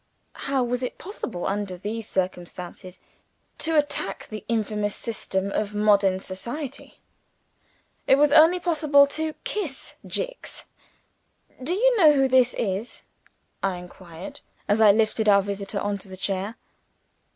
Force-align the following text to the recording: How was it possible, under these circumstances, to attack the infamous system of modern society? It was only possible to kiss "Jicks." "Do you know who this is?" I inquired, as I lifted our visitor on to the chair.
How 0.33 0.63
was 0.63 0.81
it 0.81 0.97
possible, 0.97 1.45
under 1.45 1.77
these 1.77 2.09
circumstances, 2.09 2.99
to 3.59 3.77
attack 3.77 4.25
the 4.27 4.43
infamous 4.47 4.95
system 4.95 5.51
of 5.51 5.75
modern 5.75 6.19
society? 6.19 6.97
It 8.07 8.15
was 8.15 8.31
only 8.31 8.59
possible 8.59 9.05
to 9.05 9.33
kiss 9.43 9.93
"Jicks." 10.07 10.65
"Do 11.61 11.75
you 11.75 11.97
know 11.99 12.13
who 12.13 12.27
this 12.27 12.55
is?" 12.55 13.03
I 13.61 13.75
inquired, 13.77 14.39
as 14.67 14.81
I 14.81 14.91
lifted 14.91 15.29
our 15.29 15.43
visitor 15.43 15.79
on 15.79 15.99
to 15.99 16.07
the 16.09 16.17
chair. 16.17 16.55